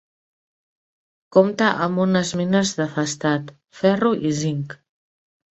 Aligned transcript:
Compta 1.35 1.67
amb 1.87 2.03
mines 2.21 2.73
de 2.81 2.89
fosfat, 2.97 3.55
ferro 3.83 4.13
i 4.31 4.37
zinc. 4.43 4.79